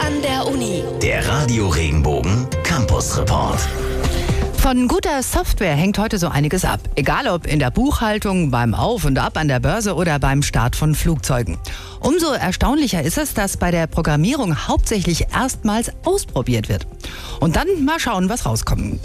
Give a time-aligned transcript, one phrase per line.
[0.00, 0.82] an der Uni.
[1.02, 3.60] Der Radio Regenbogen Campus Report.
[4.58, 6.80] Von guter Software hängt heute so einiges ab.
[6.94, 10.76] Egal ob in der Buchhaltung, beim Auf und Ab an der Börse oder beim Start
[10.76, 11.58] von Flugzeugen.
[12.00, 16.86] Umso erstaunlicher ist es, dass bei der Programmierung hauptsächlich erstmals ausprobiert wird.
[17.40, 19.00] Und dann mal schauen, was rauskommt.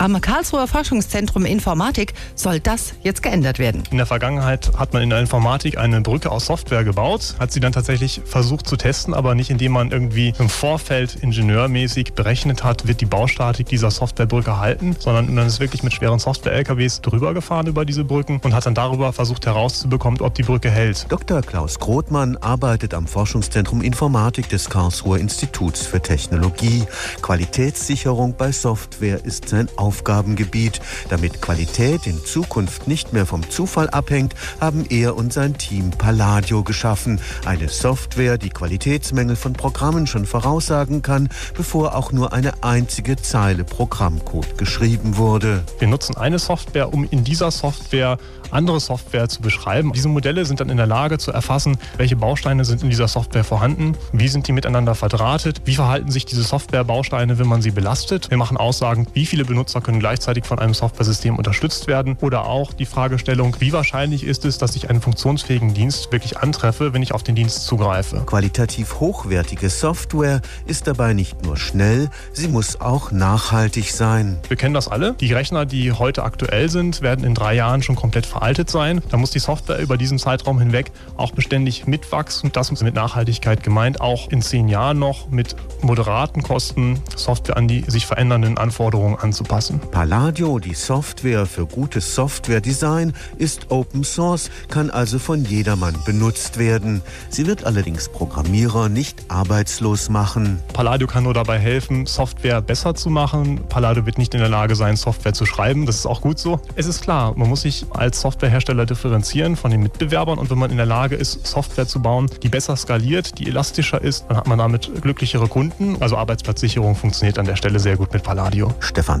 [0.00, 3.82] Am Karlsruher Forschungszentrum Informatik soll das jetzt geändert werden.
[3.90, 7.60] In der Vergangenheit hat man in der Informatik eine Brücke aus Software gebaut, hat sie
[7.60, 12.88] dann tatsächlich versucht zu testen, aber nicht indem man irgendwie im Vorfeld ingenieurmäßig berechnet hat,
[12.88, 17.66] wird die Baustatik dieser Softwarebrücke halten, sondern man ist wirklich mit schweren Software-LKWs drüber gefahren
[17.66, 21.04] über diese Brücken und hat dann darüber versucht herauszubekommen, ob die Brücke hält.
[21.10, 21.42] Dr.
[21.42, 26.84] Klaus Grothmann arbeitet am Forschungszentrum Informatik des Karlsruher Instituts für Technologie.
[27.20, 29.89] Qualitätssicherung bei Software ist sein Aufgabe.
[29.90, 30.80] Aufgabengebiet.
[31.08, 36.62] Damit Qualität in Zukunft nicht mehr vom Zufall abhängt, haben er und sein Team Palladio
[36.62, 37.20] geschaffen.
[37.44, 43.64] Eine Software, die Qualitätsmängel von Programmen schon voraussagen kann, bevor auch nur eine einzige Zeile
[43.64, 45.64] Programmcode geschrieben wurde.
[45.80, 48.16] Wir nutzen eine Software, um in dieser Software
[48.52, 49.92] andere Software zu beschreiben.
[49.92, 53.44] Diese Modelle sind dann in der Lage zu erfassen, welche Bausteine sind in dieser Software
[53.44, 58.30] vorhanden, wie sind die miteinander verdrahtet, wie verhalten sich diese Softwarebausteine, wenn man sie belastet.
[58.30, 62.72] Wir machen Aussagen, wie viele Benutzer können gleichzeitig von einem Softwaresystem unterstützt werden oder auch
[62.72, 67.12] die Fragestellung, wie wahrscheinlich ist es, dass ich einen funktionsfähigen Dienst wirklich antreffe, wenn ich
[67.12, 68.22] auf den Dienst zugreife.
[68.26, 74.38] Qualitativ hochwertige Software ist dabei nicht nur schnell, sie muss auch nachhaltig sein.
[74.48, 75.14] Wir kennen das alle.
[75.14, 79.02] Die Rechner, die heute aktuell sind, werden in drei Jahren schon komplett veraltet veraltet sein.
[79.10, 82.50] Da muss die Software über diesen Zeitraum hinweg auch beständig mitwachsen.
[82.52, 87.68] Das ist mit Nachhaltigkeit gemeint, auch in zehn Jahren noch mit moderaten Kosten Software an
[87.68, 89.69] die sich verändernden Anforderungen anzupassen.
[89.90, 97.02] Palladio, die Software für gutes Software-Design, ist Open Source, kann also von jedermann benutzt werden.
[97.28, 100.58] Sie wird allerdings Programmierer nicht arbeitslos machen.
[100.72, 103.60] Palladio kann nur dabei helfen, Software besser zu machen.
[103.68, 105.86] Palladio wird nicht in der Lage sein, Software zu schreiben.
[105.86, 106.60] Das ist auch gut so.
[106.74, 110.58] Es ist klar, man muss sich als Software Softwarehersteller differenzieren von den Mitbewerbern und wenn
[110.58, 114.36] man in der Lage ist, Software zu bauen, die besser skaliert, die elastischer ist, dann
[114.36, 115.96] hat man damit glücklichere Kunden.
[116.00, 118.72] Also Arbeitsplatzsicherung funktioniert an der Stelle sehr gut mit Palladio.
[118.80, 119.20] Stefan